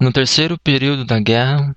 No 0.00 0.12
terceiro 0.12 0.56
período 0.56 1.04
da 1.04 1.18
guerra, 1.18 1.74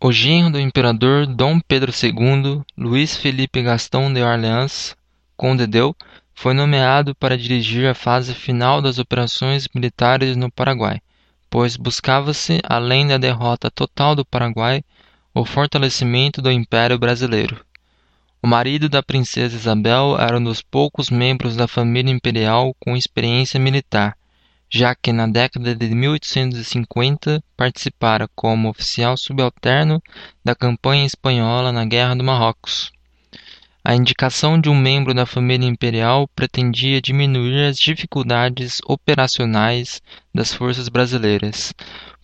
o 0.00 0.12
genro 0.12 0.52
do 0.52 0.60
imperador 0.60 1.26
Dom 1.26 1.58
Pedro 1.58 1.90
II, 1.90 2.62
Luís 2.78 3.16
Felipe 3.16 3.60
Gastão 3.62 4.12
de 4.12 4.22
Orleans, 4.22 4.96
Conde 5.36 5.66
Deu, 5.66 5.92
foi 6.32 6.54
nomeado 6.54 7.16
para 7.16 7.36
dirigir 7.36 7.84
a 7.88 7.96
fase 7.96 8.32
final 8.32 8.80
das 8.80 9.00
operações 9.00 9.66
militares 9.74 10.36
no 10.36 10.52
Paraguai, 10.52 11.00
pois 11.50 11.76
buscava-se, 11.76 12.60
além 12.62 13.08
da 13.08 13.18
derrota 13.18 13.72
total 13.72 14.14
do 14.14 14.24
Paraguai, 14.24 14.84
o 15.34 15.44
fortalecimento 15.44 16.40
do 16.40 16.52
Império 16.52 16.96
Brasileiro. 16.96 17.60
O 18.40 18.46
marido 18.46 18.88
da 18.88 19.02
princesa 19.02 19.56
Isabel 19.56 20.16
era 20.16 20.38
um 20.38 20.44
dos 20.44 20.62
poucos 20.62 21.10
membros 21.10 21.56
da 21.56 21.66
família 21.66 22.12
imperial 22.12 22.72
com 22.78 22.96
experiência 22.96 23.58
militar, 23.58 24.16
já 24.68 24.94
que 24.94 25.12
na 25.12 25.26
década 25.26 25.74
de 25.74 25.88
1850 25.94 27.42
participara 27.56 28.28
como 28.34 28.68
oficial 28.68 29.16
subalterno 29.16 30.02
da 30.44 30.54
campanha 30.54 31.06
espanhola 31.06 31.72
na 31.72 31.84
Guerra 31.84 32.14
do 32.16 32.24
Marrocos. 32.24 32.90
A 33.84 33.94
indicação 33.94 34.60
de 34.60 34.68
um 34.68 34.74
membro 34.74 35.14
da 35.14 35.24
família 35.24 35.68
imperial 35.68 36.28
pretendia 36.34 37.00
diminuir 37.00 37.66
as 37.66 37.78
dificuldades 37.78 38.78
operacionais 38.86 40.02
das 40.34 40.52
forças 40.52 40.88
brasileiras, 40.88 41.72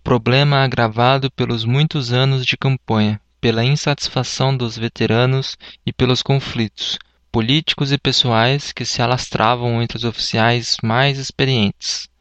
problema 0.02 0.64
agravado 0.64 1.30
pelos 1.30 1.64
muitos 1.64 2.12
anos 2.12 2.44
de 2.44 2.56
campanha, 2.56 3.20
pela 3.40 3.64
insatisfação 3.64 4.56
dos 4.56 4.76
veteranos 4.76 5.56
e 5.86 5.92
pelos 5.92 6.22
conflitos 6.22 6.98
políticos 7.32 7.90
e 7.90 7.98
pessoais 7.98 8.72
que 8.72 8.84
se 8.84 9.00
alastravam 9.00 9.80
entre 9.80 9.96
os 9.96 10.04
oficiais 10.04 10.76
mais 10.82 11.18
experientes. 11.18 12.11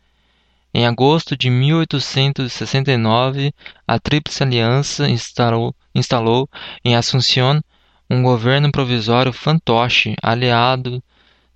Em 0.73 0.85
agosto 0.85 1.35
de 1.35 1.49
1869, 1.49 3.53
a 3.85 4.00
Tríplice 4.00 4.41
Aliança 4.41 5.09
instalou, 5.09 5.75
instalou 5.94 6.50
em 6.86 6.95
Assunção 6.95 7.61
um 8.09 8.23
governo 8.23 8.72
provisório 8.72 9.33
fantoche 9.33 10.16
aliado 10.23 11.03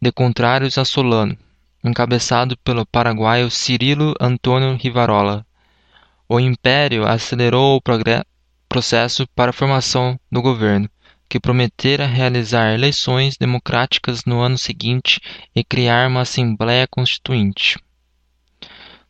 de 0.01 0.11
contrários 0.11 0.77
a 0.77 0.83
Solano, 0.83 1.37
encabeçado 1.81 2.57
pelo 2.57 2.85
paraguaio 2.85 3.49
Cirilo 3.49 4.13
Antônio 4.19 4.75
Rivarola. 4.75 5.45
O 6.27 6.37
Império 6.37 7.07
acelerou 7.07 7.77
o 7.77 7.81
processo 8.67 9.25
para 9.33 9.51
a 9.51 9.53
formação 9.53 10.19
do 10.29 10.41
governo, 10.41 10.89
que 11.29 11.39
prometera 11.39 12.05
realizar 12.05 12.73
eleições 12.73 13.37
democráticas 13.37 14.25
no 14.25 14.41
ano 14.41 14.57
seguinte 14.57 15.21
e 15.55 15.63
criar 15.63 16.09
uma 16.09 16.21
Assembleia 16.21 16.85
Constituinte. 16.85 17.77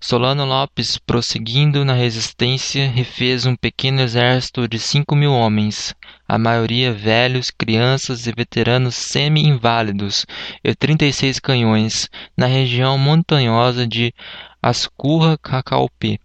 Solano 0.07 0.45
Lopes, 0.45 0.99
prosseguindo 0.99 1.83
na 1.83 1.93
resistência, 1.93 2.87
refez 2.87 3.47
um 3.47 3.55
pequeno 3.55 4.01
exército 4.01 4.67
de 4.67 4.77
cinco 4.77 5.15
mil 5.15 5.33
homens, 5.33 5.95
a 6.27 6.37
maioria 6.37 6.93
velhos, 6.93 7.49
crianças 7.49 8.27
e 8.27 8.31
veteranos 8.31 8.93
semi-inválidos, 8.93 10.27
e 10.63 10.75
trinta 10.75 11.05
e 11.05 11.11
seis 11.11 11.39
canhões, 11.39 12.07
na 12.37 12.45
região 12.45 12.99
montanhosa 12.99 13.87
de 13.87 14.13
Ascurra-Cacaupe, 14.61 16.19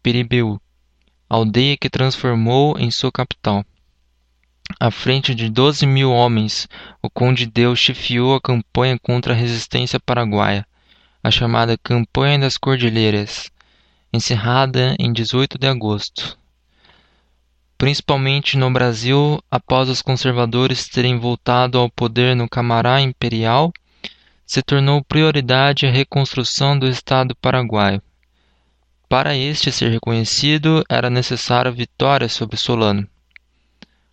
Piribeu, 0.00 0.60
aldeia 1.28 1.76
que 1.76 1.90
transformou 1.90 2.78
em 2.78 2.88
sua 2.88 3.10
capital. 3.10 3.66
À 4.78 4.92
frente 4.92 5.34
de 5.34 5.50
doze 5.50 5.84
mil 5.84 6.12
homens, 6.12 6.68
o 7.02 7.10
conde 7.10 7.46
Deus 7.46 7.80
chefiou 7.80 8.36
a 8.36 8.40
campanha 8.40 8.96
contra 8.96 9.32
a 9.32 9.36
resistência 9.36 9.98
paraguaia, 9.98 10.64
a 11.22 11.30
chamada 11.30 11.76
Campanha 11.76 12.38
das 12.38 12.56
Cordilheiras, 12.56 13.50
encerrada 14.12 14.94
em 14.98 15.12
18 15.12 15.58
de 15.58 15.66
agosto. 15.66 16.38
Principalmente 17.76 18.56
no 18.56 18.70
Brasil, 18.70 19.40
após 19.50 19.88
os 19.88 20.02
conservadores 20.02 20.88
terem 20.88 21.18
voltado 21.18 21.78
ao 21.78 21.90
poder 21.90 22.34
no 22.34 22.48
Camará 22.48 23.00
Imperial, 23.00 23.72
se 24.46 24.62
tornou 24.62 25.04
prioridade 25.04 25.86
a 25.86 25.90
reconstrução 25.90 26.78
do 26.78 26.88
Estado 26.88 27.36
paraguaio. 27.36 28.02
Para 29.08 29.36
este 29.36 29.70
ser 29.72 29.90
reconhecido, 29.90 30.84
era 30.88 31.08
necessária 31.10 31.70
vitória 31.70 32.28
sobre 32.28 32.56
Solano. 32.56 33.08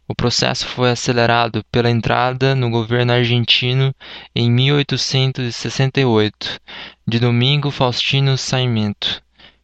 O 0.08 0.14
processo 0.14 0.68
foi 0.68 0.92
acelerado 0.92 1.66
pela 1.72 1.90
entrada 1.90 2.54
no 2.54 2.70
governo 2.70 3.12
argentino 3.12 3.92
em 4.36 4.52
1868 4.52 6.62
de 7.08 7.20
Domingo 7.20 7.72
Faustino 7.72 8.38
Sarmiento, 8.38 9.20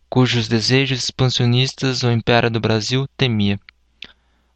cujos 0.10 0.48
desejos 0.48 1.04
expansionistas 1.04 2.02
o 2.02 2.10
Império 2.10 2.50
do 2.50 2.60
Brasil 2.60 3.08
temia. 3.16 3.60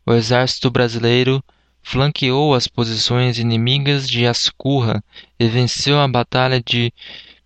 O 0.03 0.13
exército 0.13 0.71
brasileiro 0.71 1.43
flanqueou 1.83 2.55
as 2.55 2.67
posições 2.67 3.37
inimigas 3.37 4.09
de 4.09 4.25
Ascurra 4.25 5.03
e 5.39 5.47
venceu 5.47 5.99
a 5.99 6.07
Batalha 6.07 6.59
de 6.59 6.91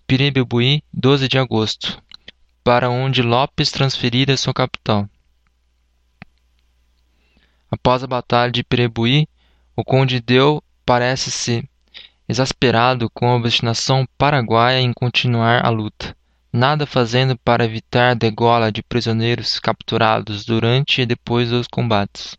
Piribebuí, 0.08 0.82
12 0.94 1.28
de 1.28 1.38
agosto, 1.38 2.02
para 2.64 2.90
onde 2.90 3.22
Lopes 3.22 3.70
transferira 3.70 4.38
sua 4.38 4.54
capital. 4.54 5.10
Após 7.72 8.04
a 8.04 8.08
batalha 8.08 8.52
de 8.52 8.64
Pirebuí, 8.64 9.28
o 9.76 9.84
conde 9.84 10.20
Deu 10.20 10.64
parece-se 10.86 11.64
exasperado 12.28 13.10
com 13.10 13.30
a 13.30 13.36
obstinação 13.36 14.08
paraguaia 14.18 14.82
em 14.82 14.92
continuar 14.92 15.66
a 15.66 15.70
luta, 15.70 16.16
nada 16.52 16.86
fazendo 16.86 17.38
para 17.38 17.66
evitar 17.66 18.12
a 18.12 18.14
degola 18.14 18.72
de 18.72 18.84
prisioneiros 18.84 19.60
capturados 19.60 20.46
durante 20.46 21.02
e 21.02 21.06
depois 21.06 21.50
dos 21.50 21.68
combates. 21.68 22.38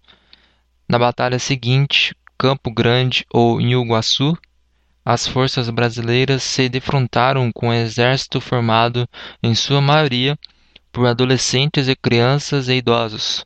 Na 0.88 0.98
batalha 0.98 1.38
seguinte, 1.38 2.14
Campo 2.36 2.70
Grande 2.70 3.24
ou 3.32 3.60
Inhuguaçu, 3.60 4.36
as 5.04 5.26
forças 5.26 5.70
brasileiras 5.70 6.42
se 6.42 6.68
defrontaram 6.68 7.50
com 7.52 7.68
um 7.68 7.72
exército 7.72 8.40
formado, 8.40 9.08
em 9.42 9.54
sua 9.54 9.80
maioria, 9.80 10.38
por 10.92 11.06
adolescentes 11.06 11.88
e 11.88 11.96
crianças 11.96 12.68
e 12.68 12.74
idosos, 12.74 13.44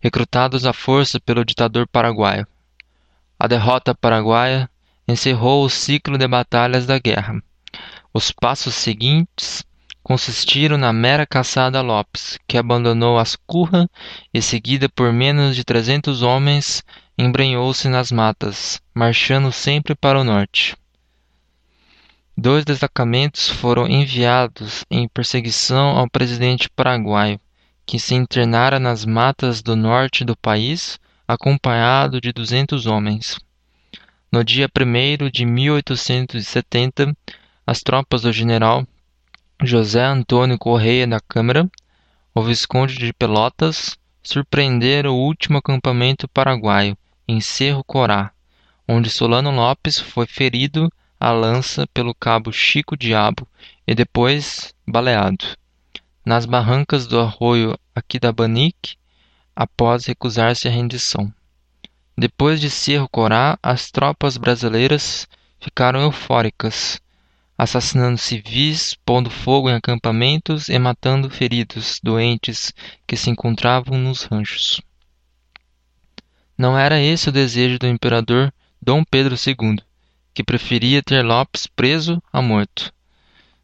recrutados 0.00 0.66
à 0.66 0.72
força 0.72 1.18
pelo 1.20 1.44
ditador 1.44 1.86
paraguaio. 1.86 2.46
A 3.38 3.46
derrota 3.46 3.94
paraguaia 3.94 4.68
encerrou 5.06 5.64
o 5.64 5.70
ciclo 5.70 6.16
de 6.18 6.26
batalhas 6.26 6.86
da 6.86 6.98
guerra. 6.98 7.42
Os 8.12 8.30
passos 8.30 8.74
seguintes 8.74 9.64
consistiram 10.02 10.78
na 10.78 10.92
mera 10.92 11.26
caçada 11.26 11.78
a 11.78 11.82
Lopes, 11.82 12.38
que 12.46 12.56
abandonou 12.56 13.18
Ascurra 13.18 13.90
e, 14.32 14.40
seguida 14.40 14.88
por 14.88 15.12
menos 15.12 15.56
de 15.56 15.64
trezentos 15.64 16.22
homens, 16.22 16.84
embrenhou-se 17.18 17.88
nas 17.88 18.12
matas, 18.12 18.80
marchando 18.94 19.50
sempre 19.50 19.94
para 19.94 20.20
o 20.20 20.24
norte. 20.24 20.76
Dois 22.36 22.64
destacamentos 22.64 23.48
foram 23.48 23.88
enviados 23.88 24.84
em 24.90 25.08
perseguição 25.08 25.96
ao 25.96 26.08
presidente 26.08 26.68
paraguaio, 26.70 27.40
que 27.86 28.00
se 28.00 28.14
internara 28.16 28.80
nas 28.80 29.04
matas 29.04 29.62
do 29.62 29.76
norte 29.76 30.24
do 30.24 30.36
país, 30.36 30.98
acompanhado 31.26 32.20
de 32.20 32.32
duzentos 32.32 32.84
homens. 32.84 33.38
No 34.30 34.42
dia 34.42 34.68
1 34.68 35.30
de 35.30 35.46
1870, 35.46 37.16
as 37.64 37.80
tropas 37.80 38.22
do 38.22 38.32
general 38.32 38.84
José 39.62 40.04
Antônio 40.04 40.58
Correia 40.58 41.06
da 41.06 41.20
Câmara, 41.20 41.70
o 42.34 42.42
Visconde 42.42 42.98
de 42.98 43.12
Pelotas, 43.12 43.96
surpreenderam 44.22 45.14
o 45.14 45.24
último 45.24 45.58
acampamento 45.58 46.28
paraguaio, 46.28 46.98
em 47.28 47.40
Cerro 47.40 47.84
Corá, 47.84 48.32
onde 48.88 49.08
Solano 49.08 49.50
Lopes 49.50 49.98
foi 49.98 50.26
ferido 50.26 50.92
a 51.18 51.30
lança 51.30 51.86
pelo 51.94 52.14
cabo 52.14 52.52
Chico 52.52 52.96
Diabo 52.96 53.48
e 53.86 53.94
depois 53.94 54.74
baleado, 54.86 55.46
nas 56.26 56.44
barrancas 56.44 57.06
do 57.06 57.20
arroio 57.20 57.78
Aquidabanique, 57.94 58.96
após 59.54 60.04
recusar-se 60.04 60.66
à 60.66 60.70
rendição. 60.70 61.32
Depois 62.18 62.60
de 62.60 62.68
Cerro 62.68 63.08
Corá, 63.08 63.56
as 63.62 63.90
tropas 63.90 64.36
brasileiras 64.36 65.28
ficaram 65.60 66.00
eufóricas, 66.02 67.00
assassinando 67.56 68.18
civis, 68.18 68.96
pondo 69.06 69.30
fogo 69.30 69.70
em 69.70 69.74
acampamentos 69.74 70.68
e 70.68 70.78
matando 70.78 71.30
feridos, 71.30 72.00
doentes 72.02 72.74
que 73.06 73.16
se 73.16 73.30
encontravam 73.30 73.96
nos 73.96 74.24
ranchos. 74.24 74.80
Não 76.58 76.76
era 76.76 77.00
esse 77.00 77.28
o 77.28 77.32
desejo 77.32 77.78
do 77.78 77.86
imperador 77.86 78.52
Dom 78.82 79.04
Pedro 79.04 79.36
II 79.36 79.78
que 80.36 80.44
preferia 80.44 81.02
ter 81.02 81.22
Lopes 81.22 81.66
preso 81.66 82.22
a 82.30 82.42
morto. 82.42 82.92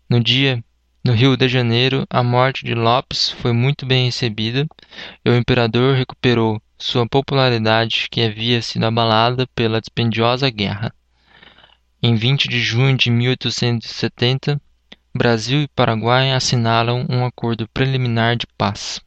No 0.08 0.18
dia, 0.18 0.64
no 1.04 1.12
Rio 1.12 1.36
de 1.36 1.48
Janeiro, 1.48 2.06
a 2.08 2.22
morte 2.22 2.64
de 2.64 2.74
Lopes 2.74 3.30
foi 3.30 3.52
muito 3.52 3.84
bem 3.84 4.06
recebida 4.06 4.66
e 5.24 5.30
o 5.30 5.36
imperador 5.36 5.96
recuperou 5.96 6.62
sua 6.78 7.08
popularidade 7.08 8.06
que 8.08 8.22
havia 8.22 8.62
sido 8.62 8.84
abalada 8.84 9.46
pela 9.48 9.80
dispendiosa 9.80 10.48
guerra. 10.48 10.94
Em 12.00 12.14
20 12.14 12.48
de 12.48 12.60
junho 12.60 12.96
de 12.96 13.10
1870, 13.10 14.60
Brasil 15.14 15.62
e 15.62 15.68
Paraguai 15.68 16.32
assinalam 16.32 17.04
um 17.08 17.24
acordo 17.24 17.68
preliminar 17.68 18.36
de 18.36 18.46
paz. 18.56 19.00